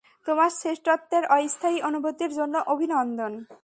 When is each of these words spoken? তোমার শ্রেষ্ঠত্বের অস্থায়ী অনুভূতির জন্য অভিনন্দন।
তোমার 0.25 0.49
শ্রেষ্ঠত্বের 0.49 1.23
অস্থায়ী 1.29 1.77
অনুভূতির 1.81 2.31
জন্য 2.33 2.55
অভিনন্দন। 2.67 3.33